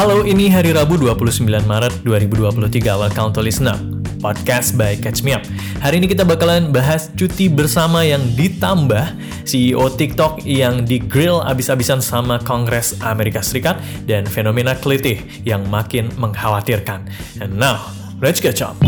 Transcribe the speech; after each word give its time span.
Halo, 0.00 0.24
ini 0.24 0.48
hari 0.48 0.72
Rabu 0.72 0.96
29 0.96 1.44
Maret 1.68 1.92
2023. 2.08 2.72
Welcome 2.88 3.36
to 3.36 3.44
Listen 3.44 3.68
Up, 3.68 3.76
podcast 4.24 4.72
by 4.72 4.96
Catch 4.96 5.20
Me 5.20 5.36
Up. 5.36 5.44
Hari 5.84 6.00
ini 6.00 6.08
kita 6.08 6.24
bakalan 6.24 6.72
bahas 6.72 7.12
cuti 7.20 7.52
bersama 7.52 8.00
yang 8.00 8.24
ditambah 8.32 9.12
CEO 9.44 9.92
TikTok 9.92 10.40
yang 10.48 10.88
di-grill 10.88 11.44
abis-abisan 11.44 12.00
sama 12.00 12.40
Kongres 12.40 12.96
Amerika 13.04 13.44
Serikat 13.44 13.76
dan 14.08 14.24
fenomena 14.24 14.72
kelitih 14.72 15.20
yang 15.44 15.68
makin 15.68 16.08
mengkhawatirkan. 16.16 17.04
And 17.44 17.60
now, 17.60 17.92
let's 18.24 18.40
catch 18.40 18.64
up. 18.64 18.80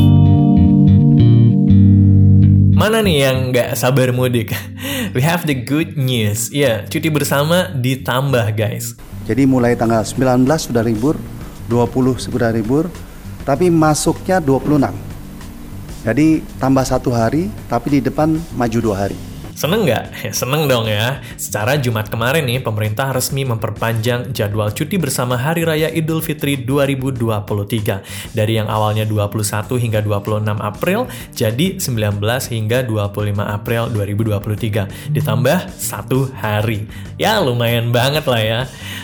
Mana 2.72 3.04
nih 3.04 3.16
yang 3.20 3.52
nggak 3.52 3.76
sabar 3.76 4.16
mudik? 4.16 4.56
We 5.14 5.20
have 5.20 5.44
the 5.44 5.60
good 5.60 5.92
news. 6.00 6.48
Ya, 6.48 6.56
yeah, 6.56 6.76
cuti 6.88 7.12
bersama 7.12 7.69
ditambah 7.77 8.56
guys. 8.56 8.97
Jadi 9.22 9.46
mulai 9.46 9.78
tanggal 9.78 10.02
19 10.02 10.46
sudah 10.58 10.82
libur, 10.82 11.14
20 11.70 12.18
sudah 12.18 12.50
libur, 12.50 12.90
tapi 13.46 13.70
masuknya 13.70 14.42
26. 14.42 14.90
Jadi 16.02 16.42
tambah 16.58 16.82
satu 16.82 17.14
hari, 17.14 17.46
tapi 17.70 17.98
di 17.98 18.00
depan 18.02 18.34
maju 18.58 18.78
dua 18.82 19.06
hari. 19.06 19.31
Seneng 19.52 19.84
nggak? 19.84 20.05
Ya, 20.24 20.33
seneng 20.41 20.65
dong 20.65 20.88
ya. 20.88 21.20
Secara 21.37 21.77
Jumat 21.77 22.09
kemarin 22.09 22.48
nih, 22.48 22.65
pemerintah 22.65 23.12
resmi 23.12 23.45
memperpanjang 23.45 24.33
jadwal 24.33 24.73
cuti 24.73 24.97
bersama 24.97 25.37
Hari 25.37 25.69
Raya 25.69 25.88
Idul 25.93 26.24
Fitri 26.24 26.56
2023. 26.56 28.33
Dari 28.33 28.52
yang 28.57 28.69
awalnya 28.73 29.05
21 29.05 29.77
hingga 29.77 30.01
26 30.01 30.57
April, 30.57 31.01
jadi 31.37 31.77
19 31.77 32.48
hingga 32.48 32.79
25 32.88 33.45
April 33.45 33.83
2023. 33.93 35.12
Ditambah 35.12 35.59
satu 35.77 36.32
hari. 36.32 36.88
Ya 37.21 37.37
lumayan 37.38 37.93
banget 37.93 38.24
lah 38.24 38.43
ya. 38.43 38.60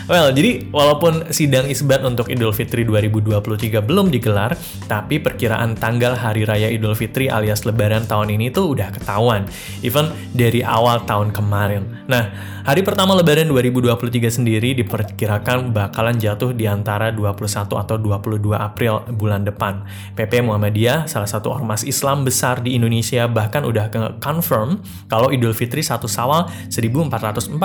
Well, 0.09 0.33
jadi 0.33 0.65
walaupun 0.73 1.29
sidang 1.29 1.69
isbat 1.69 2.01
untuk 2.01 2.33
Idul 2.33 2.49
Fitri 2.49 2.81
2023 2.81 3.85
belum 3.85 4.09
digelar, 4.09 4.57
tapi 4.89 5.21
perkiraan 5.21 5.77
tanggal 5.77 6.17
Hari 6.17 6.49
Raya 6.49 6.73
Idul 6.73 6.97
Fitri 6.97 7.29
alias 7.29 7.61
Lebaran 7.69 8.09
tahun 8.09 8.33
ini 8.33 8.49
tuh 8.49 8.73
udah 8.73 8.89
ketahuan. 8.89 9.45
Even 9.85 10.09
dari 10.39 10.63
awal 10.63 11.03
tahun 11.03 11.35
kemarin. 11.35 12.07
Nah, 12.07 12.31
hari 12.63 12.79
pertama 12.79 13.11
Lebaran 13.11 13.51
2023 13.51 14.31
sendiri 14.31 14.71
diperkirakan 14.71 15.75
bakalan 15.75 16.15
jatuh 16.15 16.55
di 16.55 16.63
antara 16.63 17.11
21 17.11 17.75
atau 17.75 17.95
22 17.99 18.55
April 18.55 19.03
bulan 19.19 19.43
depan. 19.43 19.83
PP 20.15 20.47
Muhammadiyah, 20.47 21.11
salah 21.11 21.27
satu 21.27 21.51
ormas 21.51 21.83
Islam 21.83 22.23
besar 22.23 22.63
di 22.63 22.79
Indonesia, 22.79 23.27
bahkan 23.27 23.67
udah 23.67 23.91
confirm 24.23 24.79
kalau 25.11 25.27
Idul 25.27 25.51
Fitri 25.51 25.83
1 25.83 26.07
Sawal 26.07 26.47
1444 26.71 27.59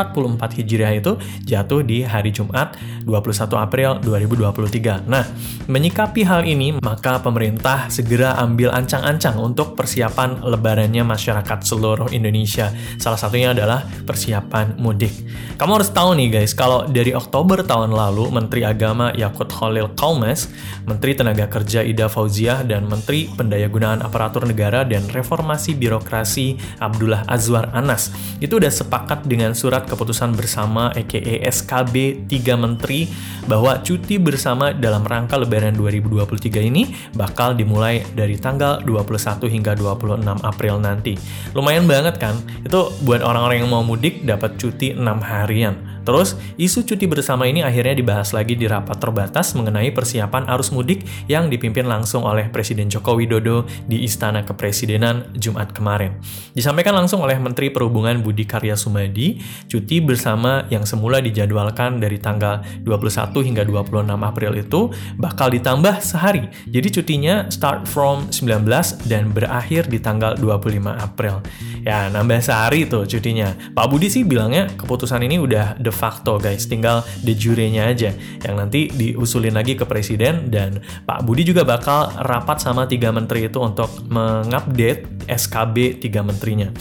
Hijriah 0.59 0.99
itu 0.99 1.15
jatuh 1.47 1.87
di 1.87 2.03
hari 2.03 2.35
Jumat 2.35 2.75
21 3.07 3.55
April 3.55 4.03
2023. 4.03 5.07
Nah, 5.07 5.23
menyikapi 5.71 6.27
hal 6.27 6.43
ini, 6.43 6.75
maka 6.83 7.23
pemerintah 7.23 7.87
segera 7.87 8.35
ambil 8.43 8.75
ancang-ancang 8.75 9.39
untuk 9.39 9.79
persiapan 9.79 10.43
lebarannya 10.43 11.07
masyarakat 11.07 11.63
seluruh 11.63 12.11
Indonesia 12.11 12.64
Indonesia. 12.71 13.01
Salah 13.01 13.21
satunya 13.21 13.53
adalah 13.53 13.85
persiapan 14.07 14.81
mudik. 14.81 15.13
Kamu 15.55 15.79
harus 15.79 15.91
tahu 15.93 16.17
nih 16.19 16.41
guys, 16.41 16.57
kalau 16.57 16.89
dari 16.89 17.15
Oktober 17.15 17.63
tahun 17.63 17.95
lalu, 17.95 18.33
Menteri 18.33 18.67
Agama 18.67 19.15
Yakut 19.15 19.51
Khalil 19.51 19.93
Kaumes, 19.95 20.51
Menteri 20.89 21.15
Tenaga 21.15 21.47
Kerja 21.47 21.85
Ida 21.85 22.11
Fauziah, 22.11 22.67
dan 22.67 22.89
Menteri 22.91 23.31
Pendayagunaan 23.31 24.03
Aparatur 24.03 24.49
Negara 24.49 24.83
dan 24.83 25.07
Reformasi 25.07 25.77
Birokrasi 25.79 26.59
Abdullah 26.81 27.23
Azwar 27.29 27.71
Anas 27.71 28.11
itu 28.43 28.59
udah 28.59 28.73
sepakat 28.73 29.27
dengan 29.29 29.55
surat 29.55 29.87
keputusan 29.87 30.35
bersama 30.35 30.91
EKE 30.97 31.45
SKB 31.47 32.27
3 32.27 32.59
Menteri 32.59 33.07
bahwa 33.47 33.79
cuti 33.85 34.19
bersama 34.19 34.73
dalam 34.75 35.05
rangka 35.07 35.39
Lebaran 35.39 35.77
2023 35.77 36.71
ini 36.73 36.91
bakal 37.15 37.55
dimulai 37.55 38.03
dari 38.17 38.41
tanggal 38.41 38.83
21 38.83 39.47
hingga 39.49 39.73
26 39.77 40.25
April 40.43 40.75
nanti. 40.83 41.15
Lumayan 41.53 41.87
banget 41.87 42.19
kan? 42.19 42.35
Itu 42.63 42.95
buat 43.03 43.25
orang-orang 43.25 43.65
yang 43.65 43.71
mau 43.73 43.83
mudik 43.83 44.23
dapat 44.23 44.61
cuti 44.61 44.95
6 44.95 45.03
harian. 45.25 45.94
Terus, 46.05 46.37
isu 46.61 46.85
cuti 46.85 47.09
bersama 47.09 47.49
ini 47.49 47.65
akhirnya 47.65 47.97
dibahas 47.97 48.37
lagi 48.37 48.53
di 48.53 48.69
rapat 48.69 49.01
terbatas 49.01 49.57
mengenai 49.57 49.89
persiapan 49.89 50.45
arus 50.53 50.69
mudik 50.69 51.03
yang 51.27 51.49
dipimpin 51.49 51.89
langsung 51.89 52.29
oleh 52.29 52.53
Presiden 52.53 52.93
Joko 52.93 53.17
Widodo 53.17 53.65
di 53.89 54.05
Istana 54.05 54.45
Kepresidenan 54.45 55.33
Jumat 55.33 55.73
kemarin. 55.73 56.21
Disampaikan 56.53 56.93
langsung 56.93 57.25
oleh 57.25 57.41
Menteri 57.41 57.73
Perhubungan 57.73 58.21
Budi 58.21 58.45
Karya 58.45 58.77
Sumadi, 58.77 59.41
cuti 59.65 60.05
bersama 60.05 60.69
yang 60.69 60.85
semula 60.85 61.25
dijadwalkan 61.25 61.97
dari 62.05 62.21
tanggal 62.21 62.61
21 62.85 63.33
hingga 63.41 63.65
26 63.65 64.05
April 64.13 64.53
itu 64.61 64.93
bakal 65.17 65.49
ditambah 65.49 66.05
sehari. 66.05 66.53
Jadi 66.69 67.01
cutinya 67.01 67.49
start 67.49 67.89
from 67.89 68.29
19 68.29 68.69
dan 69.09 69.33
berakhir 69.33 69.89
di 69.89 69.97
tanggal 69.97 70.37
25 70.37 70.85
April. 71.01 71.41
Ya, 71.81 72.13
nambah 72.13 72.45
sehari 72.45 72.85
tuh 72.85 73.09
cutinya. 73.09 73.57
Pak 73.73 73.87
Budi 73.89 74.13
sih 74.13 74.27
bilangnya 74.27 74.69
keputusan 74.77 75.25
ini 75.25 75.41
udah 75.41 75.81
the 75.81 75.94
facto 75.95 76.37
guys, 76.43 76.67
tinggal 76.67 77.07
de 77.23 77.33
jure-nya 77.33 77.89
aja 77.89 78.11
yang 78.43 78.59
nanti 78.59 78.91
diusulin 78.91 79.55
lagi 79.55 79.79
ke 79.79 79.87
presiden 79.87 80.51
dan 80.51 80.83
Pak 81.07 81.23
Budi 81.23 81.47
juga 81.47 81.63
bakal 81.63 82.11
rapat 82.19 82.59
sama 82.59 82.91
tiga 82.91 83.15
menteri 83.15 83.47
itu 83.47 83.63
untuk 83.63 83.89
mengupdate 84.11 85.31
SKB 85.31 86.03
tiga 86.03 86.27
menterinya. 86.27 86.75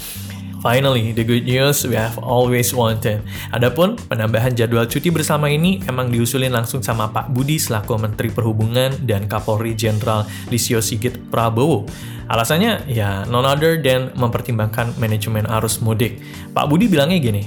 Finally, 0.64 1.12
the 1.12 1.28
good 1.28 1.44
news 1.44 1.84
we 1.84 1.92
have 2.00 2.16
always 2.24 2.72
wanted. 2.72 3.20
Adapun 3.52 4.00
penambahan 4.08 4.56
jadwal 4.56 4.88
cuti 4.88 5.12
bersama 5.12 5.52
ini 5.52 5.84
emang 5.92 6.08
diusulin 6.08 6.56
langsung 6.56 6.80
sama 6.80 7.12
Pak 7.12 7.36
Budi 7.36 7.60
selaku 7.60 8.00
Menteri 8.00 8.32
Perhubungan 8.32 8.96
dan 9.04 9.28
Kapolri 9.28 9.76
Jenderal 9.76 10.24
Lisio 10.48 10.80
Sigit 10.80 11.20
Prabowo. 11.28 11.84
Alasannya 12.32 12.88
ya 12.88 13.28
non 13.28 13.44
other 13.44 13.84
than 13.84 14.16
mempertimbangkan 14.16 14.96
manajemen 14.96 15.44
arus 15.52 15.84
mudik. 15.84 16.24
Pak 16.56 16.72
Budi 16.72 16.88
bilangnya 16.88 17.20
gini, 17.20 17.44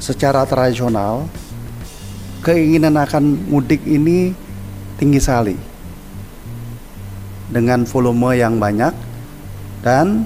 secara 0.00 0.48
tradisional 0.48 1.28
keinginan 2.40 2.96
akan 2.96 3.52
mudik 3.52 3.84
ini 3.84 4.32
tinggi 4.96 5.20
sekali 5.20 5.56
dengan 7.52 7.84
volume 7.84 8.32
yang 8.32 8.56
banyak 8.56 8.96
dan 9.84 10.24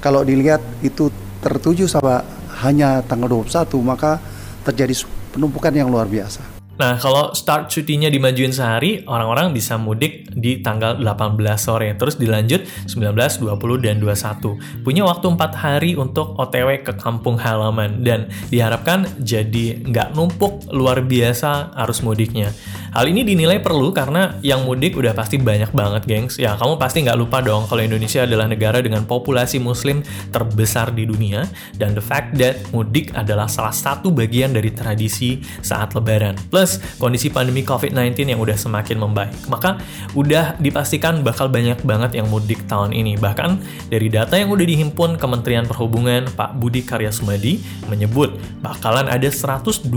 kalau 0.00 0.24
dilihat 0.24 0.64
itu 0.80 1.12
tertuju 1.44 1.84
sama 1.84 2.24
hanya 2.64 3.04
tanggal 3.04 3.28
21 3.44 3.68
maka 3.84 4.16
terjadi 4.64 5.04
penumpukan 5.34 5.74
yang 5.74 5.90
luar 5.90 6.06
biasa. 6.06 6.61
Nah, 6.72 6.96
kalau 6.96 7.36
start 7.36 7.68
cutinya 7.68 8.08
dimajuin 8.08 8.50
sehari, 8.50 9.04
orang-orang 9.04 9.52
bisa 9.52 9.76
mudik 9.76 10.32
di 10.32 10.64
tanggal 10.64 10.96
18 10.96 11.36
sore, 11.60 11.92
terus 12.00 12.16
dilanjut 12.16 12.64
19, 12.88 13.44
20, 13.44 13.84
dan 13.84 14.00
21. 14.00 14.56
Punya 14.80 15.04
waktu 15.04 15.26
4 15.36 15.52
hari 15.52 15.90
untuk 16.00 16.32
OTW 16.40 16.80
ke 16.80 16.96
kampung 16.96 17.36
halaman, 17.36 18.00
dan 18.00 18.32
diharapkan 18.48 19.04
jadi 19.20 19.84
nggak 19.84 20.16
numpuk 20.16 20.64
luar 20.72 21.04
biasa 21.04 21.76
arus 21.84 22.00
mudiknya. 22.00 22.56
Hal 22.92 23.08
ini 23.08 23.24
dinilai 23.24 23.56
perlu 23.56 23.88
karena 23.88 24.36
yang 24.44 24.68
mudik 24.68 25.00
udah 25.00 25.16
pasti 25.16 25.40
banyak 25.40 25.72
banget, 25.72 26.04
gengs. 26.04 26.36
Ya, 26.36 26.60
kamu 26.60 26.76
pasti 26.76 27.00
nggak 27.00 27.16
lupa 27.16 27.40
dong 27.40 27.64
kalau 27.64 27.80
Indonesia 27.80 28.28
adalah 28.28 28.44
negara 28.44 28.84
dengan 28.84 29.08
populasi 29.08 29.56
muslim 29.64 30.04
terbesar 30.28 30.92
di 30.92 31.08
dunia, 31.08 31.48
dan 31.80 31.96
the 31.96 32.04
fact 32.04 32.36
that 32.36 32.60
mudik 32.68 33.08
adalah 33.16 33.48
salah 33.48 33.72
satu 33.72 34.12
bagian 34.12 34.52
dari 34.52 34.68
tradisi 34.76 35.40
saat 35.64 35.96
lebaran. 35.96 36.36
Plus, 36.52 36.76
kondisi 37.00 37.32
pandemi 37.32 37.64
COVID-19 37.64 38.36
yang 38.36 38.40
udah 38.44 38.60
semakin 38.60 39.00
membaik. 39.00 39.40
Maka, 39.48 39.80
udah 40.12 40.60
dipastikan 40.60 41.24
bakal 41.24 41.48
banyak 41.48 41.80
banget 41.88 42.20
yang 42.20 42.28
mudik 42.28 42.60
tahun 42.68 42.92
ini. 42.92 43.16
Bahkan, 43.16 43.50
dari 43.88 44.12
data 44.12 44.36
yang 44.36 44.52
udah 44.52 44.68
dihimpun 44.68 45.16
Kementerian 45.16 45.64
Perhubungan, 45.64 46.28
Pak 46.36 46.60
Budi 46.60 46.84
Karya 46.84 47.08
Sumadi 47.08 47.56
menyebut 47.88 48.36
bakalan 48.60 49.08
ada 49.08 49.32
123 49.32 49.88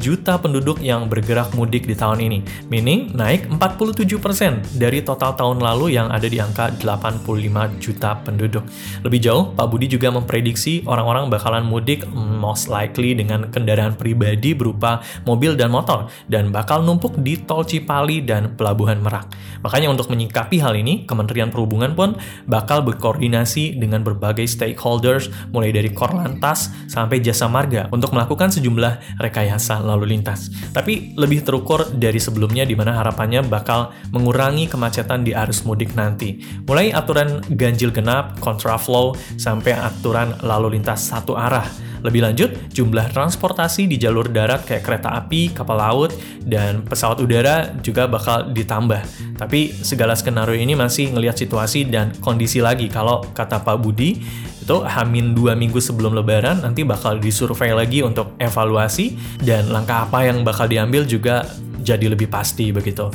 juta 0.00 0.40
penduduk 0.40 0.80
yang 0.80 1.04
bergerak 1.04 1.52
mudik 1.52 1.89
di 1.90 1.98
tahun 1.98 2.22
ini, 2.22 2.38
meaning 2.70 3.10
naik 3.10 3.50
47% 3.50 4.78
dari 4.78 5.02
total 5.02 5.34
tahun 5.34 5.58
lalu 5.58 5.98
yang 5.98 6.06
ada 6.14 6.30
di 6.30 6.38
angka 6.38 6.70
85 6.78 7.82
juta 7.82 8.14
penduduk. 8.22 8.62
Lebih 9.02 9.18
jauh, 9.18 9.44
Pak 9.50 9.66
Budi 9.66 9.90
juga 9.90 10.14
memprediksi 10.14 10.86
orang-orang 10.86 11.26
bakalan 11.26 11.66
mudik 11.66 12.06
most 12.14 12.70
likely 12.70 13.18
dengan 13.18 13.50
kendaraan 13.50 13.98
pribadi 13.98 14.54
berupa 14.54 15.02
mobil 15.26 15.58
dan 15.58 15.74
motor 15.74 16.06
dan 16.30 16.54
bakal 16.54 16.86
numpuk 16.86 17.18
di 17.18 17.34
tol 17.42 17.66
Cipali 17.66 18.22
dan 18.22 18.54
Pelabuhan 18.54 19.02
Merak. 19.02 19.32
Makanya 19.60 19.90
untuk 19.90 20.08
menyikapi 20.08 20.62
hal 20.62 20.78
ini, 20.78 21.04
Kementerian 21.04 21.52
Perhubungan 21.52 21.92
pun 21.92 22.16
bakal 22.46 22.86
berkoordinasi 22.86 23.76
dengan 23.76 24.00
berbagai 24.06 24.46
stakeholders 24.48 25.28
mulai 25.50 25.74
dari 25.74 25.90
Korlantas 25.92 26.72
sampai 26.88 27.20
Jasa 27.20 27.50
Marga 27.50 27.90
untuk 27.92 28.12
melakukan 28.14 28.52
sejumlah 28.52 29.20
rekayasa 29.20 29.80
lalu 29.80 30.16
lintas. 30.16 30.52
Tapi 30.72 31.16
lebih 31.16 31.44
terukur 31.44 31.79
dari 31.88 32.20
sebelumnya 32.20 32.68
di 32.68 32.76
mana 32.76 33.00
harapannya 33.00 33.40
bakal 33.46 33.94
mengurangi 34.12 34.68
kemacetan 34.68 35.24
di 35.24 35.32
arus 35.32 35.64
mudik 35.64 35.96
nanti. 35.96 36.42
Mulai 36.68 36.92
aturan 36.92 37.40
ganjil 37.56 37.94
genap, 37.94 38.36
kontraflow, 38.44 39.16
sampai 39.40 39.72
aturan 39.72 40.36
lalu 40.44 40.76
lintas 40.76 41.08
satu 41.08 41.38
arah. 41.38 41.64
Lebih 42.00 42.24
lanjut, 42.24 42.50
jumlah 42.72 43.12
transportasi 43.12 43.84
di 43.84 44.00
jalur 44.00 44.32
darat 44.32 44.64
kayak 44.64 44.84
kereta 44.84 45.20
api, 45.20 45.52
kapal 45.52 45.76
laut, 45.76 46.10
dan 46.40 46.80
pesawat 46.80 47.20
udara 47.20 47.76
juga 47.84 48.08
bakal 48.08 48.48
ditambah. 48.56 49.04
Tapi 49.36 49.76
segala 49.84 50.16
skenario 50.16 50.56
ini 50.56 50.72
masih 50.72 51.12
ngelihat 51.12 51.36
situasi 51.36 51.84
dan 51.92 52.16
kondisi 52.24 52.64
lagi. 52.64 52.88
Kalau 52.88 53.20
kata 53.36 53.60
Pak 53.60 53.76
Budi, 53.84 54.16
itu 54.70 54.76
hamin 54.86 55.34
dua 55.34 55.58
minggu 55.58 55.82
sebelum 55.82 56.14
lebaran 56.14 56.62
nanti 56.62 56.86
bakal 56.86 57.18
disurvei 57.18 57.74
lagi 57.74 58.06
untuk 58.06 58.38
evaluasi 58.38 59.18
dan 59.42 59.66
langkah 59.66 60.06
apa 60.06 60.30
yang 60.30 60.46
bakal 60.46 60.70
diambil 60.70 61.02
juga 61.02 61.42
jadi 61.90 62.06
lebih 62.06 62.30
pasti 62.30 62.70
begitu. 62.70 63.10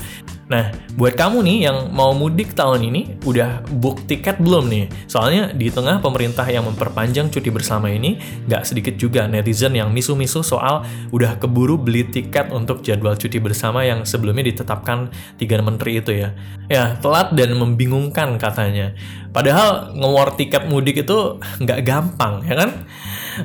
Nah, 0.46 0.70
buat 0.94 1.18
kamu 1.18 1.42
nih 1.42 1.58
yang 1.66 1.90
mau 1.90 2.14
mudik 2.14 2.54
tahun 2.54 2.86
ini, 2.86 3.18
udah 3.26 3.66
book 3.82 4.06
tiket 4.06 4.38
belum 4.38 4.70
nih? 4.70 4.86
Soalnya 5.10 5.50
di 5.58 5.74
tengah 5.74 5.98
pemerintah 6.06 6.46
yang 6.46 6.70
memperpanjang 6.70 7.34
cuti 7.34 7.50
bersama 7.50 7.90
ini, 7.90 8.22
nggak 8.46 8.62
sedikit 8.62 8.94
juga 8.94 9.26
netizen 9.26 9.74
yang 9.74 9.90
misu-misu 9.90 10.46
soal 10.46 10.86
udah 11.10 11.42
keburu 11.42 11.82
beli 11.82 12.06
tiket 12.06 12.54
untuk 12.54 12.86
jadwal 12.86 13.18
cuti 13.18 13.42
bersama 13.42 13.82
yang 13.82 14.06
sebelumnya 14.06 14.46
ditetapkan 14.46 15.10
tiga 15.42 15.58
menteri 15.66 15.98
itu 15.98 16.14
ya. 16.14 16.30
Ya, 16.70 16.94
telat 17.02 17.34
dan 17.34 17.58
membingungkan 17.58 18.38
katanya. 18.38 18.94
Padahal 19.34 19.98
ngewar 19.98 20.38
tiket 20.38 20.70
mudik 20.70 21.02
itu 21.02 21.42
nggak 21.42 21.82
gampang, 21.82 22.46
ya 22.46 22.54
kan? 22.54 22.86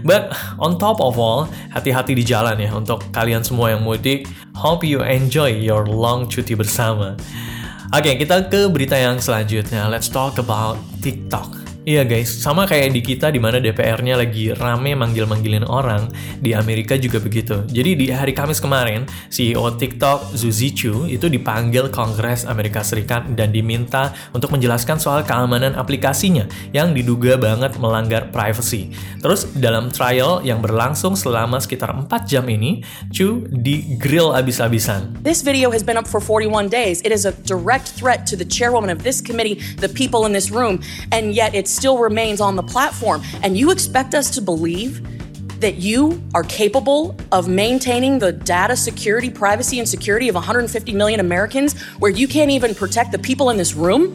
But 0.02 0.32
on 0.58 0.78
top 0.78 1.02
of 1.02 1.18
all, 1.18 1.50
hati-hati 1.74 2.16
di 2.16 2.24
jalan 2.24 2.56
ya 2.58 2.70
untuk 2.72 3.04
kalian 3.12 3.44
semua 3.44 3.74
yang 3.74 3.82
mudik. 3.84 4.26
Hope 4.56 4.86
you 4.86 5.02
enjoy 5.04 5.50
your 5.50 5.86
long 5.86 6.30
cuti 6.30 6.56
bersama. 6.56 7.18
Oke, 7.90 8.06
okay, 8.06 8.14
kita 8.22 8.46
ke 8.46 8.70
berita 8.70 8.94
yang 8.94 9.18
selanjutnya. 9.18 9.90
Let's 9.90 10.06
talk 10.06 10.38
about 10.38 10.78
TikTok. 11.02 11.59
Iya 11.80 12.04
guys, 12.04 12.28
sama 12.28 12.68
kayak 12.68 12.92
di 12.92 13.00
kita 13.00 13.32
di 13.32 13.40
mana 13.40 13.56
DPR-nya 13.56 14.20
lagi 14.20 14.52
rame 14.52 14.92
manggil-manggilin 14.92 15.64
orang, 15.64 16.12
di 16.36 16.52
Amerika 16.52 16.92
juga 17.00 17.16
begitu. 17.16 17.64
Jadi 17.72 17.96
di 17.96 18.12
hari 18.12 18.36
Kamis 18.36 18.60
kemarin, 18.60 19.08
CEO 19.32 19.64
TikTok 19.64 20.36
Zuzi 20.36 20.76
Chu 20.76 21.08
itu 21.08 21.32
dipanggil 21.32 21.88
Kongres 21.88 22.44
Amerika 22.44 22.84
Serikat 22.84 23.32
dan 23.32 23.48
diminta 23.48 24.12
untuk 24.36 24.52
menjelaskan 24.52 25.00
soal 25.00 25.24
keamanan 25.24 25.72
aplikasinya 25.72 26.44
yang 26.76 26.92
diduga 26.92 27.40
banget 27.40 27.72
melanggar 27.80 28.28
privacy. 28.28 28.92
Terus 29.24 29.48
dalam 29.56 29.88
trial 29.88 30.44
yang 30.44 30.60
berlangsung 30.60 31.16
selama 31.16 31.64
sekitar 31.64 31.96
4 31.96 32.12
jam 32.28 32.44
ini, 32.52 32.84
Chu 33.08 33.48
di-grill 33.48 34.36
abis-abisan. 34.36 35.24
This 35.24 35.40
video 35.40 35.72
has 35.72 35.80
been 35.80 35.96
up 35.96 36.04
for 36.04 36.20
41 36.20 36.68
days. 36.68 37.00
It 37.08 37.12
is 37.14 37.24
a 37.24 37.32
direct 37.48 37.96
threat 37.96 38.28
to 38.28 38.36
the 38.36 38.44
chairwoman 38.44 38.92
of 38.92 39.00
this 39.00 39.24
committee, 39.24 39.64
the 39.80 39.88
people 39.88 40.28
in 40.28 40.36
this 40.36 40.52
room, 40.52 40.84
and 41.08 41.32
yet 41.32 41.56
it's 41.56 41.69
still 41.70 41.98
remains 41.98 42.40
on 42.40 42.56
the 42.56 42.62
platform. 42.62 43.22
And 43.42 43.56
you 43.56 43.70
expect 43.70 44.14
us 44.14 44.30
to 44.34 44.42
believe 44.42 45.06
that 45.60 45.76
you 45.76 46.22
are 46.34 46.42
capable 46.44 47.14
of 47.32 47.46
maintaining 47.48 48.18
the 48.18 48.32
data 48.32 48.74
security, 48.74 49.30
privacy, 49.30 49.78
and 49.78 49.88
security 49.88 50.28
of 50.28 50.34
150 50.34 50.92
million 50.92 51.20
Americans 51.20 51.78
where 51.98 52.10
you 52.10 52.26
can't 52.26 52.50
even 52.50 52.74
protect 52.74 53.12
the 53.12 53.18
people 53.18 53.50
in 53.50 53.56
this 53.56 53.74
room? 53.74 54.14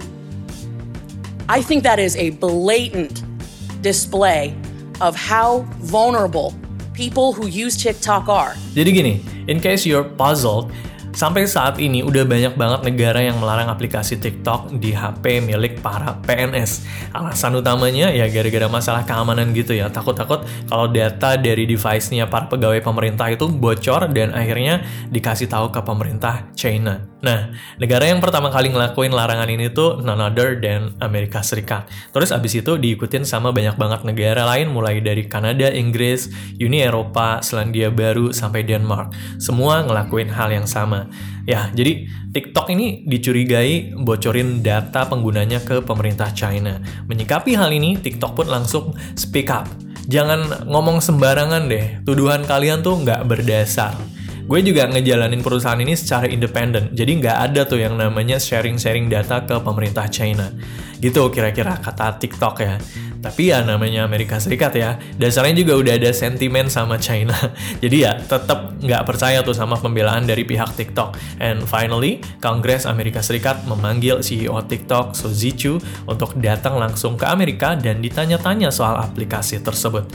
I 1.48 1.62
think 1.62 1.84
that 1.84 2.00
is 2.00 2.16
a 2.16 2.32
blatant 2.32 3.24
display 3.82 4.56
of 5.02 5.16
how 5.16 5.60
vulnerable 5.78 6.56
people 6.94 7.34
who 7.34 7.46
use 7.48 7.78
TikTok 7.78 8.28
are. 8.28 8.56
Jadi 8.74 8.90
gini, 8.96 9.22
in 9.48 9.60
case 9.60 9.86
you're 9.86 10.04
puzzled, 10.18 10.72
Sampai 11.16 11.48
saat 11.48 11.80
ini 11.80 12.04
udah 12.04 12.28
banyak 12.28 12.60
banget 12.60 12.84
negara 12.84 13.24
yang 13.24 13.40
melarang 13.40 13.72
aplikasi 13.72 14.20
TikTok 14.20 14.76
di 14.84 14.92
HP 14.92 15.40
milik 15.40 15.80
para 15.80 16.20
PNS. 16.20 16.84
Alasan 17.16 17.56
utamanya 17.56 18.12
ya 18.12 18.28
gara-gara 18.28 18.68
masalah 18.68 19.08
keamanan 19.08 19.56
gitu 19.56 19.72
ya. 19.72 19.88
Takut-takut 19.88 20.44
kalau 20.68 20.92
data 20.92 21.40
dari 21.40 21.64
device-nya 21.64 22.28
para 22.28 22.52
pegawai 22.52 22.84
pemerintah 22.84 23.32
itu 23.32 23.48
bocor 23.48 24.12
dan 24.12 24.36
akhirnya 24.36 24.84
dikasih 25.08 25.48
tahu 25.48 25.72
ke 25.72 25.80
pemerintah 25.88 26.52
China. 26.52 27.00
Nah, 27.24 27.50
negara 27.82 28.06
yang 28.06 28.22
pertama 28.22 28.54
kali 28.54 28.70
ngelakuin 28.70 29.10
larangan 29.10 29.50
ini 29.50 29.74
tuh 29.74 30.04
none 30.04 30.22
other 30.22 30.62
than 30.62 30.94
Amerika 31.02 31.42
Serikat. 31.42 31.90
Terus 32.14 32.30
abis 32.30 32.62
itu 32.62 32.78
diikutin 32.78 33.26
sama 33.26 33.50
banyak 33.50 33.80
banget 33.82 34.06
negara 34.06 34.46
lain 34.46 34.70
mulai 34.70 35.02
dari 35.02 35.26
Kanada, 35.26 35.74
Inggris, 35.74 36.30
Uni 36.62 36.86
Eropa, 36.86 37.42
Selandia 37.42 37.90
Baru, 37.90 38.30
sampai 38.30 38.62
Denmark. 38.62 39.16
Semua 39.42 39.82
ngelakuin 39.82 40.30
hal 40.30 40.54
yang 40.54 40.70
sama. 40.70 41.05
Ya, 41.46 41.70
jadi 41.72 42.10
TikTok 42.34 42.74
ini 42.74 43.06
dicurigai 43.06 43.96
bocorin 43.96 44.66
data 44.66 45.06
penggunanya 45.06 45.62
ke 45.62 45.82
pemerintah 45.82 46.32
China. 46.34 46.82
Menyikapi 47.08 47.56
hal 47.56 47.72
ini, 47.72 47.98
TikTok 48.00 48.38
pun 48.38 48.48
langsung 48.50 48.94
speak 49.16 49.50
up. 49.54 49.70
Jangan 50.06 50.70
ngomong 50.70 51.02
sembarangan 51.02 51.66
deh, 51.66 52.06
tuduhan 52.06 52.46
kalian 52.46 52.86
tuh 52.86 53.02
nggak 53.02 53.26
berdasar 53.26 54.16
gue 54.46 54.60
juga 54.62 54.86
ngejalanin 54.86 55.42
perusahaan 55.42 55.82
ini 55.82 55.98
secara 55.98 56.30
independen. 56.30 56.94
Jadi 56.94 57.18
nggak 57.18 57.38
ada 57.50 57.66
tuh 57.66 57.82
yang 57.82 57.98
namanya 57.98 58.38
sharing-sharing 58.38 59.10
data 59.10 59.42
ke 59.42 59.58
pemerintah 59.58 60.06
China. 60.06 60.54
Gitu 61.02 61.34
kira-kira 61.34 61.82
kata 61.82 62.22
TikTok 62.22 62.56
ya. 62.62 62.78
Tapi 63.26 63.50
ya 63.50 63.66
namanya 63.66 64.06
Amerika 64.06 64.38
Serikat 64.38 64.78
ya. 64.78 65.02
Dasarnya 65.18 65.58
juga 65.58 65.82
udah 65.82 65.98
ada 65.98 66.14
sentimen 66.14 66.70
sama 66.70 67.02
China. 67.02 67.34
Jadi 67.82 68.06
ya 68.06 68.22
tetap 68.22 68.78
nggak 68.78 69.02
percaya 69.02 69.42
tuh 69.42 69.58
sama 69.58 69.82
pembelaan 69.82 70.30
dari 70.30 70.46
pihak 70.46 70.78
TikTok. 70.78 71.42
And 71.42 71.66
finally, 71.66 72.22
Kongres 72.38 72.86
Amerika 72.86 73.26
Serikat 73.26 73.66
memanggil 73.66 74.22
CEO 74.22 74.62
TikTok, 74.62 75.18
Suzy 75.18 75.58
Chu, 75.58 75.82
untuk 76.06 76.38
datang 76.38 76.78
langsung 76.78 77.18
ke 77.18 77.26
Amerika 77.26 77.74
dan 77.74 77.98
ditanya-tanya 77.98 78.70
soal 78.70 79.02
aplikasi 79.02 79.58
tersebut. 79.66 80.06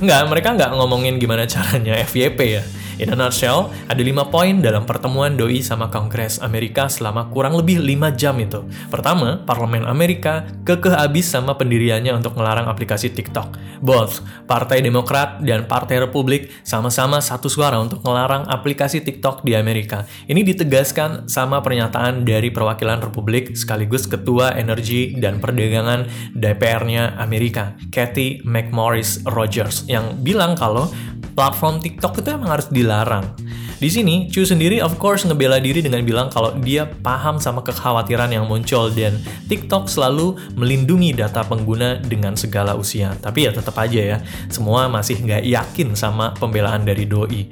Nggak, 0.00 0.22
mereka 0.32 0.48
nggak 0.56 0.72
ngomongin 0.72 1.20
gimana 1.20 1.44
caranya 1.44 2.00
FYP 2.00 2.40
ya 2.48 2.64
In 2.94 3.10
a 3.10 3.16
nutshell, 3.18 3.74
ada 3.90 3.98
5 3.98 4.30
poin 4.30 4.62
dalam 4.62 4.86
pertemuan 4.86 5.34
Doi 5.34 5.66
sama 5.66 5.90
Kongres 5.90 6.38
Amerika 6.38 6.86
selama 6.86 7.26
kurang 7.26 7.58
lebih 7.58 7.82
5 7.82 8.14
jam 8.14 8.38
itu. 8.38 8.62
Pertama, 8.86 9.42
Parlemen 9.42 9.82
Amerika 9.82 10.46
kekeh 10.62 10.94
abis 10.94 11.26
sama 11.26 11.58
pendiriannya 11.58 12.14
untuk 12.14 12.38
melarang 12.38 12.70
aplikasi 12.70 13.10
TikTok. 13.10 13.58
Both, 13.82 14.22
Partai 14.46 14.78
Demokrat 14.78 15.42
dan 15.42 15.66
Partai 15.66 16.06
Republik 16.06 16.54
sama-sama 16.62 17.18
satu 17.18 17.50
suara 17.50 17.82
untuk 17.82 17.98
melarang 18.06 18.46
aplikasi 18.46 19.02
TikTok 19.02 19.42
di 19.42 19.58
Amerika. 19.58 20.06
Ini 20.30 20.46
ditegaskan 20.46 21.26
sama 21.26 21.58
pernyataan 21.66 22.22
dari 22.22 22.54
perwakilan 22.54 23.02
Republik 23.02 23.58
sekaligus 23.58 24.06
Ketua 24.06 24.54
Energi 24.54 25.18
dan 25.18 25.42
Perdagangan 25.42 26.30
DPR-nya 26.38 27.18
Amerika, 27.18 27.74
Kathy 27.90 28.38
McMorris 28.46 29.26
Rogers, 29.26 29.90
yang 29.90 30.22
bilang 30.22 30.54
kalau 30.54 30.86
platform 31.34 31.82
TikTok 31.82 32.22
itu 32.22 32.28
emang 32.32 32.50
harus 32.54 32.70
dilarang. 32.70 33.34
Di 33.74 33.90
sini, 33.90 34.30
Chu 34.30 34.46
sendiri 34.46 34.78
of 34.78 34.96
course 35.02 35.26
ngebela 35.26 35.58
diri 35.58 35.82
dengan 35.82 36.00
bilang 36.06 36.30
kalau 36.30 36.54
dia 36.62 36.86
paham 36.86 37.42
sama 37.42 37.60
kekhawatiran 37.60 38.30
yang 38.30 38.46
muncul 38.46 38.88
dan 38.88 39.18
TikTok 39.50 39.90
selalu 39.90 40.38
melindungi 40.54 41.12
data 41.12 41.42
pengguna 41.44 41.98
dengan 41.98 42.38
segala 42.38 42.78
usia. 42.78 43.12
Tapi 43.18 43.44
ya 43.44 43.52
tetap 43.52 43.74
aja 43.76 44.00
ya, 44.00 44.18
semua 44.48 44.86
masih 44.86 45.20
nggak 45.20 45.42
yakin 45.44 45.92
sama 45.98 46.32
pembelaan 46.38 46.86
dari 46.86 47.04
Doi. 47.04 47.50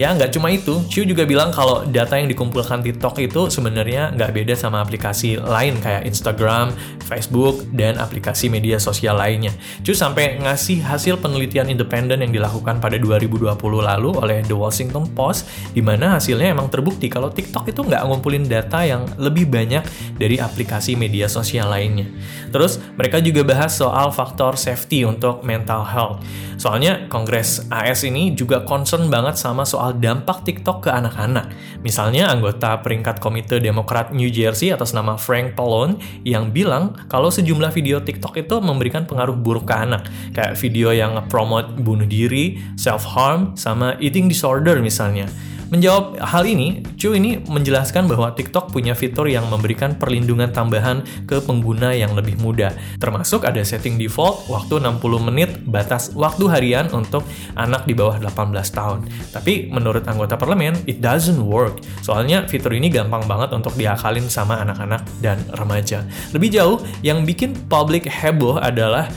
Ya 0.00 0.10
nggak 0.16 0.32
cuma 0.32 0.48
itu, 0.48 0.80
Chu 0.88 1.04
juga 1.04 1.28
bilang 1.28 1.52
kalau 1.52 1.84
data 1.84 2.16
yang 2.16 2.26
dikumpulkan 2.32 2.80
TikTok 2.80 3.20
itu 3.20 3.52
sebenarnya 3.52 4.12
nggak 4.16 4.30
beda 4.32 4.54
sama 4.56 4.80
aplikasi 4.80 5.36
lain 5.36 5.76
kayak 5.78 6.08
Instagram, 6.08 6.72
Facebook, 7.04 7.68
dan 7.76 8.00
aplikasi 8.00 8.48
media 8.48 8.80
sosial 8.80 9.20
lainnya. 9.20 9.52
Chu 9.84 9.92
sampai 9.92 10.40
ngasih 10.40 10.80
hasil 10.80 11.20
penelitian 11.20 11.68
independen 11.68 12.24
yang 12.24 12.32
dilakukan 12.32 12.80
pada 12.80 12.96
2020 12.96 13.52
lalu 13.60 14.10
oleh 14.16 14.40
The 14.42 14.56
Washington 14.56 15.12
Post, 15.12 15.46
di 15.76 15.84
mana 15.84 16.16
hasilnya 16.16 16.56
emang 16.56 16.72
terbukti 16.72 17.12
kalau 17.12 17.28
TikTok 17.28 17.68
itu 17.68 17.84
nggak 17.84 18.02
ngumpulin 18.08 18.48
data 18.48 18.82
yang 18.82 19.04
lebih 19.20 19.46
banyak 19.46 19.84
dari 20.16 20.40
aplikasi 20.40 20.96
media 20.96 21.28
sosial 21.28 21.68
lainnya. 21.68 22.08
Terus 22.48 22.80
mereka 22.96 23.20
juga 23.20 23.44
bahas 23.44 23.76
soal 23.76 24.08
faktor 24.12 24.56
safety 24.56 25.04
untuk 25.04 25.44
mental 25.44 25.84
health. 25.84 26.24
Soalnya 26.60 27.10
Kongres 27.10 27.66
AS 27.72 28.06
ini 28.06 28.36
juga 28.38 28.62
concern 28.62 29.10
banget 29.10 29.34
sama 29.34 29.66
soal 29.66 29.91
dampak 29.96 30.44
TikTok 30.46 30.88
ke 30.88 30.90
anak-anak. 30.90 31.52
Misalnya 31.80 32.32
anggota 32.32 32.80
peringkat 32.80 33.18
Komite 33.18 33.58
Demokrat 33.58 34.12
New 34.12 34.28
Jersey 34.28 34.72
atas 34.72 34.96
nama 34.96 35.20
Frank 35.20 35.54
Pallone 35.58 36.00
yang 36.22 36.52
bilang 36.52 36.96
kalau 37.10 37.28
sejumlah 37.28 37.72
video 37.74 38.00
TikTok 38.00 38.40
itu 38.40 38.56
memberikan 38.62 39.04
pengaruh 39.04 39.36
buruk 39.36 39.68
ke 39.68 39.74
anak, 39.74 40.08
kayak 40.32 40.56
video 40.56 40.92
yang 40.92 41.16
promote 41.28 41.74
bunuh 41.76 42.06
diri, 42.06 42.60
self-harm, 42.78 43.54
sama 43.56 43.96
eating 43.98 44.28
disorder 44.28 44.78
misalnya. 44.80 45.28
Menjawab 45.72 46.20
hal 46.20 46.44
ini, 46.44 46.84
Chu 47.00 47.16
ini 47.16 47.40
menjelaskan 47.40 48.04
bahwa 48.04 48.28
TikTok 48.36 48.76
punya 48.76 48.92
fitur 48.92 49.24
yang 49.24 49.48
memberikan 49.48 49.96
perlindungan 49.96 50.52
tambahan 50.52 51.00
ke 51.24 51.40
pengguna 51.40 51.96
yang 51.96 52.12
lebih 52.12 52.36
muda. 52.44 52.76
Termasuk 53.00 53.48
ada 53.48 53.64
setting 53.64 53.96
default 53.96 54.52
waktu 54.52 54.84
60 54.84 55.00
menit 55.32 55.64
batas 55.64 56.12
waktu 56.12 56.44
harian 56.52 56.92
untuk 56.92 57.24
anak 57.56 57.88
di 57.88 57.96
bawah 57.96 58.20
18 58.20 58.52
tahun. 58.68 59.08
Tapi 59.32 59.72
menurut 59.72 60.04
anggota 60.04 60.36
parlemen, 60.36 60.76
it 60.84 61.00
doesn't 61.00 61.40
work. 61.40 61.80
Soalnya 62.04 62.44
fitur 62.44 62.76
ini 62.76 62.92
gampang 62.92 63.24
banget 63.24 63.56
untuk 63.56 63.72
diakalin 63.72 64.28
sama 64.28 64.60
anak-anak 64.60 65.08
dan 65.24 65.40
remaja. 65.56 66.04
Lebih 66.36 66.52
jauh, 66.52 66.84
yang 67.00 67.24
bikin 67.24 67.56
publik 67.72 68.04
heboh 68.04 68.60
adalah 68.60 69.08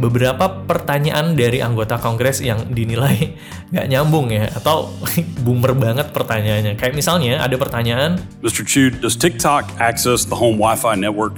beberapa 0.00 0.64
pertanyaan 0.64 1.36
dari 1.36 1.60
anggota 1.60 1.98
Kongres 2.00 2.40
yang 2.40 2.72
dinilai 2.72 3.36
nggak 3.72 3.86
nyambung 3.88 4.32
ya 4.32 4.48
atau 4.52 4.92
boomer 5.44 5.74
banget 5.76 6.12
pertanyaannya. 6.14 6.78
Kayak 6.78 6.94
misalnya 6.96 7.42
ada 7.42 7.56
pertanyaan, 7.58 8.20
Mr. 8.40 8.64
Chu, 8.64 8.92
does 8.92 9.18
TikTok 9.18 9.68
access 9.82 10.24
the 10.24 10.36
home 10.36 10.56
Wi-Fi 10.56 10.96
network? 10.96 11.36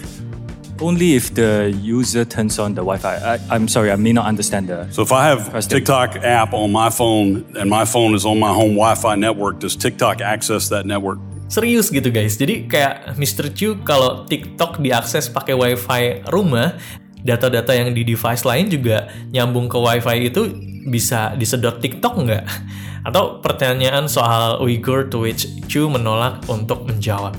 Only 0.83 1.15
if 1.15 1.31
the 1.39 1.71
user 1.71 2.27
turns 2.27 2.59
on 2.59 2.75
the 2.75 2.83
Wi-Fi. 2.83 3.15
I, 3.23 3.39
I'm 3.47 3.71
sorry, 3.71 3.95
I 3.95 3.97
may 3.97 4.11
not 4.11 4.27
understand 4.27 4.67
the. 4.67 4.91
So 4.91 5.07
if 5.07 5.15
I 5.15 5.31
have 5.31 5.47
Question. 5.55 5.79
TikTok 5.79 6.19
app 6.27 6.51
on 6.51 6.75
my 6.75 6.91
phone 6.91 7.47
and 7.55 7.71
my 7.71 7.87
phone 7.87 8.19
is 8.19 8.27
on 8.27 8.43
my 8.43 8.51
home 8.51 8.75
Wi-Fi 8.75 9.15
network, 9.15 9.63
does 9.63 9.79
TikTok 9.79 10.19
access 10.19 10.69
that 10.75 10.83
network? 10.83 11.23
Serius 11.47 11.93
gitu 11.95 12.11
guys. 12.11 12.35
Jadi 12.35 12.67
kayak 12.67 13.15
Mr. 13.15 13.53
Chu 13.55 13.79
kalau 13.87 14.27
TikTok 14.27 14.83
diakses 14.83 15.31
pakai 15.31 15.55
WiFi 15.55 16.27
rumah, 16.33 16.75
data-data 17.25 17.73
yang 17.73 17.97
di 17.97 18.05
device 18.05 18.45
lain 18.45 18.69
juga 18.69 19.09
nyambung 19.33 19.67
ke 19.67 19.81
WiFi 19.81 20.17
itu 20.29 20.43
bisa 20.85 21.33
disedot 21.35 21.81
TikTok 21.81 22.15
nggak? 22.21 22.45
Atau 23.09 23.41
pertanyaan 23.41 24.09
soal 24.09 24.61
Uyghur 24.61 25.09
to 25.09 25.25
which 25.25 25.49
Chu 25.69 25.89
menolak 25.89 26.45
untuk 26.49 26.85
menjawab. 26.85 27.37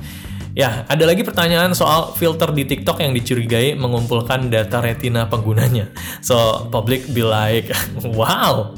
Ya, 0.55 0.87
ada 0.87 1.03
lagi 1.03 1.19
pertanyaan 1.19 1.75
soal 1.75 2.15
filter 2.15 2.47
di 2.55 2.63
TikTok 2.63 3.03
yang 3.03 3.11
dicurigai 3.11 3.75
mengumpulkan 3.75 4.47
data 4.47 4.79
retina 4.79 5.27
penggunanya. 5.27 5.91
So, 6.25 6.65
public 6.73 7.05
be 7.13 7.21
like, 7.21 7.69
wow. 8.17 8.73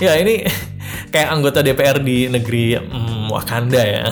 Ya, 0.00 0.16
ini 0.16 0.46
kayak 1.12 1.28
anggota 1.28 1.60
DPR 1.60 2.00
di 2.00 2.30
negeri 2.30 2.78
hmm, 2.78 3.28
Wakanda 3.28 3.82
ya. 3.82 4.06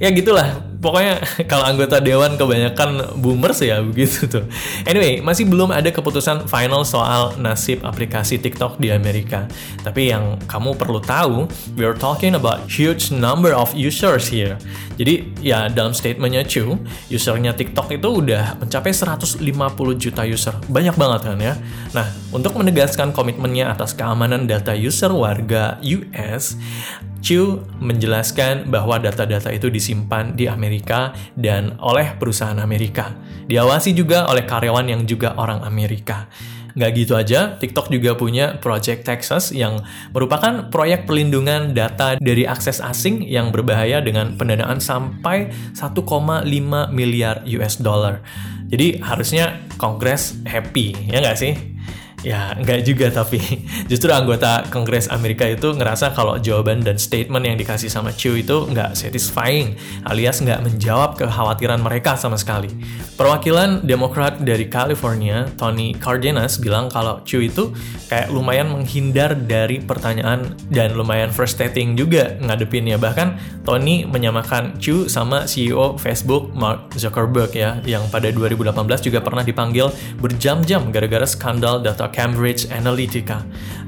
Ya 0.00 0.08
gitulah. 0.14 0.71
Pokoknya 0.82 1.22
kalau 1.50 1.62
anggota 1.62 2.02
dewan 2.02 2.34
kebanyakan 2.34 3.22
boomers 3.22 3.62
ya 3.62 3.78
begitu 3.78 4.26
tuh. 4.26 4.44
Anyway, 4.82 5.22
masih 5.22 5.46
belum 5.46 5.70
ada 5.70 5.88
keputusan 5.94 6.50
final 6.50 6.82
soal 6.82 7.38
nasib 7.38 7.86
aplikasi 7.86 8.42
TikTok 8.42 8.82
di 8.82 8.90
Amerika. 8.90 9.46
Tapi 9.86 10.10
yang 10.10 10.42
kamu 10.50 10.74
perlu 10.74 10.98
tahu, 10.98 11.46
we 11.78 11.86
are 11.86 11.94
talking 11.94 12.34
about 12.34 12.66
huge 12.66 13.14
number 13.14 13.54
of 13.54 13.70
users 13.78 14.26
here. 14.26 14.58
Jadi 14.98 15.38
ya 15.38 15.70
dalam 15.70 15.94
statementnya 15.94 16.42
Chu, 16.42 16.74
usernya 17.08 17.54
TikTok 17.54 17.94
itu 17.94 18.08
udah 18.18 18.58
mencapai 18.58 18.90
150 18.90 19.38
juta 20.02 20.22
user. 20.26 20.58
Banyak 20.66 20.98
banget 20.98 21.20
kan 21.30 21.38
ya. 21.38 21.54
Nah, 21.94 22.10
untuk 22.34 22.58
menegaskan 22.58 23.14
komitmennya 23.14 23.70
atas 23.70 23.94
keamanan 23.94 24.50
data 24.50 24.74
user 24.74 25.14
warga 25.14 25.78
US, 25.86 26.58
Chu 27.22 27.62
menjelaskan 27.78 28.66
bahwa 28.66 28.98
data-data 28.98 29.54
itu 29.54 29.70
disimpan 29.70 30.34
di 30.34 30.50
Amerika 30.50 31.14
dan 31.38 31.78
oleh 31.78 32.18
perusahaan 32.18 32.58
Amerika. 32.58 33.14
Diawasi 33.46 33.94
juga 33.94 34.26
oleh 34.26 34.42
karyawan 34.42 34.90
yang 34.90 35.06
juga 35.06 35.38
orang 35.38 35.62
Amerika. 35.62 36.26
Nggak 36.72 36.90
gitu 36.96 37.12
aja, 37.14 37.40
TikTok 37.60 37.92
juga 37.92 38.16
punya 38.16 38.56
Project 38.56 39.04
Texas 39.04 39.52
yang 39.52 39.84
merupakan 40.10 40.72
proyek 40.72 41.04
perlindungan 41.04 41.76
data 41.76 42.16
dari 42.16 42.48
akses 42.48 42.80
asing 42.80 43.22
yang 43.28 43.52
berbahaya 43.52 44.00
dengan 44.00 44.34
pendanaan 44.40 44.80
sampai 44.80 45.52
1,5 45.76 46.48
miliar 46.90 47.44
US 47.44 47.76
dollar. 47.76 48.24
Jadi 48.72 49.04
harusnya 49.04 49.60
Kongres 49.76 50.40
happy, 50.48 51.12
ya 51.12 51.20
nggak 51.20 51.36
sih? 51.36 51.71
Ya, 52.22 52.54
enggak 52.54 52.86
juga 52.86 53.10
tapi 53.10 53.42
justru 53.90 54.14
anggota 54.14 54.62
Kongres 54.70 55.10
Amerika 55.10 55.42
itu 55.42 55.74
ngerasa 55.74 56.14
kalau 56.14 56.38
jawaban 56.38 56.86
dan 56.86 56.94
statement 56.94 57.42
yang 57.42 57.58
dikasih 57.58 57.90
sama 57.90 58.14
Chu 58.14 58.38
itu 58.38 58.70
nggak 58.70 58.94
satisfying, 58.94 59.74
alias 60.06 60.38
nggak 60.38 60.62
menjawab 60.62 61.18
kekhawatiran 61.18 61.82
mereka 61.82 62.14
sama 62.14 62.38
sekali. 62.38 62.70
Perwakilan 63.18 63.82
Demokrat 63.82 64.38
dari 64.38 64.70
California, 64.70 65.50
Tony 65.58 65.98
Cardenas, 65.98 66.62
bilang 66.62 66.86
kalau 66.86 67.26
Chu 67.26 67.42
itu 67.42 67.74
kayak 68.06 68.30
lumayan 68.30 68.70
menghindar 68.70 69.34
dari 69.34 69.82
pertanyaan 69.82 70.54
dan 70.70 70.94
lumayan 70.94 71.34
frustrating 71.34 71.98
juga 71.98 72.38
ngadepinnya. 72.38 73.02
Bahkan 73.02 73.62
Tony 73.66 74.06
menyamakan 74.06 74.78
Chu 74.78 75.10
sama 75.10 75.50
CEO 75.50 75.98
Facebook 75.98 76.54
Mark 76.54 76.94
Zuckerberg 76.94 77.50
ya, 77.50 77.82
yang 77.82 78.06
pada 78.14 78.30
2018 78.30 78.78
juga 79.02 79.18
pernah 79.18 79.42
dipanggil 79.42 79.90
berjam-jam 80.22 80.86
gara-gara 80.94 81.26
skandal 81.26 81.82
data 81.82 82.11
Cambridge 82.12 82.68
Analytica. 82.70 83.42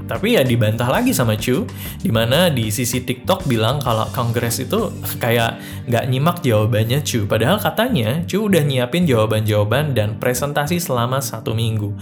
Tapi 0.05 0.37
ya 0.37 0.45
dibantah 0.45 0.89
lagi 0.93 1.17
sama 1.17 1.33
Chu, 1.41 1.65
di 2.05 2.13
mana 2.13 2.53
di 2.53 2.69
sisi 2.69 3.01
TikTok 3.01 3.49
bilang 3.49 3.81
kalau 3.81 4.05
Kongres 4.13 4.61
itu 4.61 4.93
kayak 5.23 5.61
nggak 5.89 6.05
nyimak 6.13 6.45
jawabannya 6.45 7.01
Chu. 7.01 7.25
Padahal 7.25 7.57
katanya 7.57 8.21
Chu 8.29 8.45
udah 8.49 8.61
nyiapin 8.61 9.09
jawaban-jawaban 9.09 9.97
dan 9.97 10.21
presentasi 10.21 10.77
selama 10.77 11.25
satu 11.25 11.57
minggu. 11.57 11.97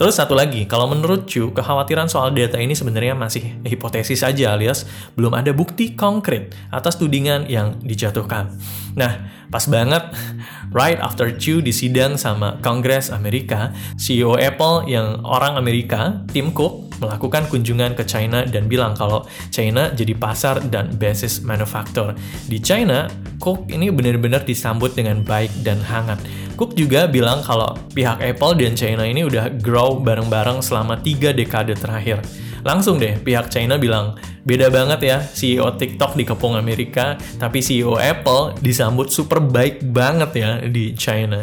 Terus 0.00 0.16
satu 0.16 0.32
lagi, 0.32 0.64
kalau 0.64 0.88
menurut 0.88 1.28
Chu, 1.28 1.52
kekhawatiran 1.52 2.08
soal 2.08 2.32
data 2.32 2.56
ini 2.56 2.72
sebenarnya 2.72 3.12
masih 3.12 3.60
hipotesis 3.68 4.24
saja 4.24 4.56
alias 4.56 4.88
belum 5.12 5.36
ada 5.36 5.52
bukti 5.52 5.92
konkret 5.92 6.56
atas 6.72 6.96
tudingan 6.96 7.44
yang 7.52 7.76
dijatuhkan. 7.84 8.48
Nah, 8.96 9.28
pas 9.52 9.60
banget 9.68 10.00
right 10.80 10.96
after 10.96 11.28
Chu 11.36 11.60
disidang 11.60 12.16
sama 12.16 12.56
Kongres 12.64 13.12
Amerika, 13.12 13.76
CEO 14.00 14.40
Apple 14.40 14.88
yang 14.88 15.20
orang 15.20 15.60
Amerika, 15.60 16.24
Tim 16.32 16.56
Cook, 16.56 16.89
melakukan 17.00 17.48
kunjungan 17.48 17.96
ke 17.96 18.04
China 18.04 18.44
dan 18.46 18.68
bilang 18.68 18.92
kalau 18.94 19.24
China 19.48 19.90
jadi 19.90 20.12
pasar 20.14 20.60
dan 20.68 20.92
basis 20.94 21.40
manufaktur. 21.42 22.12
Di 22.46 22.60
China, 22.60 23.08
Cook 23.40 23.72
ini 23.72 23.88
benar-benar 23.88 24.44
disambut 24.44 24.92
dengan 24.92 25.24
baik 25.24 25.64
dan 25.64 25.80
hangat. 25.80 26.20
Cook 26.60 26.76
juga 26.76 27.08
bilang 27.08 27.40
kalau 27.40 27.72
pihak 27.96 28.20
Apple 28.20 28.52
dan 28.60 28.76
China 28.76 29.08
ini 29.08 29.24
udah 29.24 29.48
grow 29.64 29.96
bareng-bareng 29.96 30.60
selama 30.60 31.00
tiga 31.00 31.32
dekade 31.32 31.72
terakhir. 31.72 32.20
Langsung 32.60 33.00
deh 33.00 33.16
pihak 33.16 33.48
China 33.48 33.80
bilang, 33.80 34.20
beda 34.44 34.68
banget 34.68 35.00
ya 35.00 35.18
CEO 35.24 35.72
TikTok 35.80 36.20
dikepung 36.20 36.60
Amerika, 36.60 37.16
tapi 37.40 37.64
CEO 37.64 37.96
Apple 37.96 38.60
disambut 38.60 39.08
super 39.08 39.40
baik 39.40 39.80
banget 39.80 40.30
ya 40.36 40.50
di 40.68 40.92
China. 40.92 41.40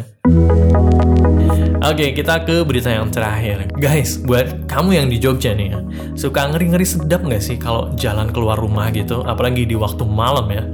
Oke, 1.78 2.10
kita 2.10 2.42
ke 2.42 2.66
berita 2.66 2.90
yang 2.90 3.06
terakhir. 3.06 3.70
Guys, 3.78 4.18
buat 4.18 4.66
kamu 4.66 4.98
yang 4.98 5.06
di 5.06 5.22
Jogja 5.22 5.54
nih 5.54 5.70
ya, 5.70 5.78
suka 6.18 6.50
ngeri-ngeri 6.50 6.82
sedap 6.82 7.22
nggak 7.22 7.38
sih 7.38 7.54
kalau 7.54 7.94
jalan 7.94 8.34
keluar 8.34 8.58
rumah 8.58 8.90
gitu, 8.90 9.22
apalagi 9.22 9.62
di 9.62 9.78
waktu 9.78 10.02
malam 10.02 10.50
ya? 10.50 10.66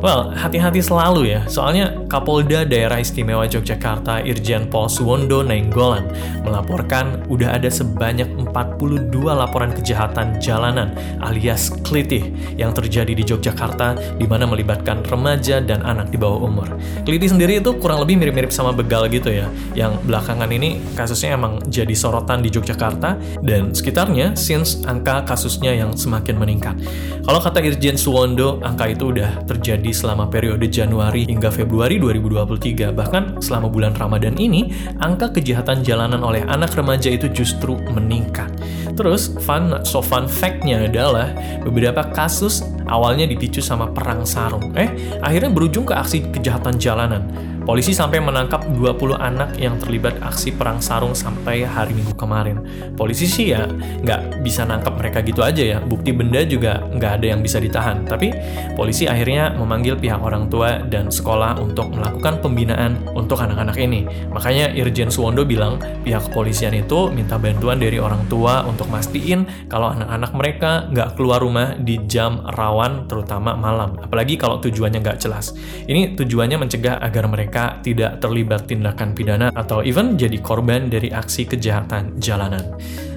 Well, 0.00 0.32
hati-hati 0.32 0.80
selalu 0.80 1.28
ya, 1.28 1.44
soalnya 1.44 1.92
Kapolda 2.08 2.64
Daerah 2.64 3.04
Istimewa 3.04 3.44
Yogyakarta 3.44 4.24
Irjen 4.24 4.64
Pol 4.72 4.88
Suwondo 4.88 5.44
Nainggolan 5.44 6.08
melaporkan 6.40 7.20
udah 7.28 7.60
ada 7.60 7.68
sebanyak 7.68 8.24
42 8.48 9.12
laporan 9.28 9.76
kejahatan 9.76 10.40
jalanan 10.40 10.96
alias 11.20 11.68
klitih 11.84 12.32
yang 12.56 12.72
terjadi 12.72 13.12
di 13.12 13.28
Yogyakarta 13.28 14.16
di 14.16 14.24
mana 14.24 14.48
melibatkan 14.48 15.04
remaja 15.04 15.60
dan 15.60 15.84
anak 15.84 16.08
di 16.08 16.16
bawah 16.16 16.48
umur. 16.48 16.80
Klitih 17.04 17.36
sendiri 17.36 17.60
itu 17.60 17.76
kurang 17.76 18.00
lebih 18.00 18.16
mirip-mirip 18.24 18.48
sama 18.56 18.72
begal 18.72 19.04
gitu 19.12 19.28
ya, 19.28 19.52
yang 19.76 20.00
belakangan 20.08 20.48
ini 20.48 20.80
kasusnya 20.96 21.36
emang 21.36 21.60
jadi 21.68 21.92
sorotan 21.92 22.40
di 22.40 22.48
Yogyakarta 22.48 23.20
dan 23.44 23.76
sekitarnya 23.76 24.32
since 24.32 24.80
angka 24.88 25.28
kasusnya 25.28 25.76
yang 25.76 25.92
semakin 25.92 26.40
meningkat. 26.40 26.72
Kalau 27.20 27.36
kata 27.36 27.60
Irjen 27.60 28.00
Suwondo, 28.00 28.64
angka 28.64 28.88
itu 28.88 29.12
udah 29.12 29.44
terjadi 29.44 29.89
selama 29.90 30.26
periode 30.30 30.66
Januari 30.66 31.28
hingga 31.28 31.52
Februari 31.52 32.00
2023. 32.00 32.90
Bahkan 32.94 33.22
selama 33.44 33.68
bulan 33.68 33.92
Ramadan 33.94 34.38
ini, 34.40 34.72
angka 35.02 35.30
kejahatan 35.34 35.84
jalanan 35.84 36.24
oleh 36.24 36.42
anak 36.46 36.74
remaja 36.74 37.12
itu 37.12 37.28
justru 37.30 37.76
meningkat. 37.92 38.50
Terus, 38.94 39.34
fun 39.44 39.82
so 39.86 40.00
fun 40.00 40.26
fact-nya 40.26 40.88
adalah 40.88 41.32
beberapa 41.62 42.06
kasus 42.10 42.66
awalnya 42.90 43.24
dipicu 43.30 43.62
sama 43.62 43.88
perang 43.90 44.26
sarung. 44.26 44.74
Eh, 44.74 44.90
akhirnya 45.22 45.50
berujung 45.54 45.86
ke 45.86 45.94
aksi 45.94 46.30
kejahatan 46.34 46.76
jalanan. 46.76 47.22
Polisi 47.70 47.94
sampai 47.94 48.18
menangkap 48.18 48.66
20 48.66 49.14
anak 49.14 49.54
yang 49.54 49.78
terlibat 49.78 50.18
aksi 50.26 50.50
perang 50.50 50.82
sarung 50.82 51.14
sampai 51.14 51.62
hari 51.62 51.94
Minggu 51.94 52.18
kemarin. 52.18 52.58
Polisi 52.98 53.30
sih 53.30 53.54
ya 53.54 53.70
nggak 54.02 54.42
bisa 54.42 54.66
nangkap 54.66 54.98
mereka 54.98 55.22
gitu 55.22 55.46
aja 55.46 55.62
ya. 55.62 55.78
Bukti 55.78 56.10
benda 56.10 56.42
juga 56.42 56.82
nggak 56.82 57.22
ada 57.22 57.26
yang 57.30 57.46
bisa 57.46 57.62
ditahan. 57.62 58.02
Tapi 58.10 58.34
polisi 58.74 59.06
akhirnya 59.06 59.54
memanggil 59.54 59.94
pihak 59.94 60.18
orang 60.18 60.50
tua 60.50 60.82
dan 60.82 61.14
sekolah 61.14 61.62
untuk 61.62 61.94
melakukan 61.94 62.42
pembinaan 62.42 63.06
untuk 63.14 63.38
anak-anak 63.38 63.78
ini. 63.78 64.02
Makanya 64.34 64.74
Irjen 64.74 65.14
Suwondo 65.14 65.46
bilang 65.46 65.78
pihak 66.02 66.26
kepolisian 66.26 66.74
itu 66.74 67.06
minta 67.14 67.38
bantuan 67.38 67.78
dari 67.78 68.02
orang 68.02 68.26
tua 68.26 68.66
untuk 68.66 68.90
mastiin 68.90 69.46
kalau 69.70 69.94
anak-anak 69.94 70.34
mereka 70.34 70.90
nggak 70.90 71.14
keluar 71.14 71.38
rumah 71.38 71.78
di 71.78 72.02
jam 72.10 72.42
rawan 72.50 73.06
terutama 73.06 73.54
malam. 73.54 73.94
Apalagi 74.02 74.34
kalau 74.34 74.58
tujuannya 74.58 75.06
nggak 75.06 75.22
jelas. 75.22 75.54
Ini 75.86 76.18
tujuannya 76.18 76.58
mencegah 76.58 76.98
agar 76.98 77.30
mereka 77.60 77.84
tidak 77.84 78.12
terlibat 78.24 78.64
tindakan 78.64 79.12
pidana 79.12 79.52
atau 79.52 79.84
even 79.84 80.16
jadi 80.16 80.40
korban 80.40 80.88
dari 80.88 81.12
aksi 81.12 81.44
kejahatan 81.44 82.16
jalanan. 82.16 82.64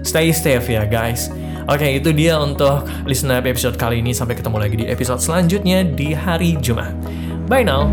Stay 0.03 0.35
safe 0.35 0.67
ya 0.67 0.83
guys. 0.83 1.31
Oke, 1.71 1.87
itu 1.87 2.11
dia 2.11 2.35
untuk 2.35 2.83
listener 3.07 3.39
episode 3.39 3.79
kali 3.79 4.03
ini. 4.03 4.11
Sampai 4.11 4.35
ketemu 4.35 4.57
lagi 4.59 4.75
di 4.75 4.85
episode 4.91 5.23
selanjutnya 5.23 5.87
di 5.87 6.11
hari 6.11 6.59
Jumat. 6.59 6.91
Bye 7.47 7.63
now. 7.63 7.87